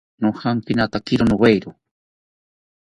[0.21, 1.69] Nojankinatakiro nowero